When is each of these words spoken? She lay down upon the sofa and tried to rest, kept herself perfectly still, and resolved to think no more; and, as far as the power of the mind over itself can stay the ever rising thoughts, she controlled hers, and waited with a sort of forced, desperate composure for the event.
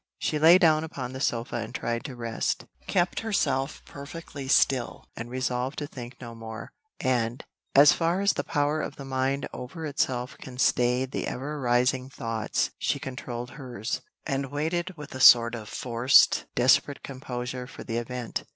She 0.17 0.39
lay 0.39 0.57
down 0.57 0.83
upon 0.83 1.13
the 1.13 1.19
sofa 1.21 1.57
and 1.57 1.75
tried 1.75 2.03
to 2.05 2.15
rest, 2.15 2.65
kept 2.87 3.19
herself 3.19 3.83
perfectly 3.85 4.47
still, 4.47 5.05
and 5.15 5.29
resolved 5.29 5.77
to 5.77 5.85
think 5.85 6.19
no 6.19 6.33
more; 6.33 6.71
and, 6.99 7.43
as 7.75 7.93
far 7.93 8.19
as 8.19 8.33
the 8.33 8.43
power 8.43 8.81
of 8.81 8.95
the 8.95 9.05
mind 9.05 9.47
over 9.53 9.85
itself 9.85 10.35
can 10.39 10.57
stay 10.57 11.05
the 11.05 11.27
ever 11.27 11.59
rising 11.61 12.09
thoughts, 12.09 12.71
she 12.79 12.97
controlled 12.97 13.51
hers, 13.51 14.01
and 14.25 14.49
waited 14.51 14.97
with 14.97 15.13
a 15.13 15.19
sort 15.19 15.53
of 15.53 15.69
forced, 15.69 16.47
desperate 16.55 17.03
composure 17.03 17.67
for 17.67 17.83
the 17.83 17.97
event. 17.97 18.43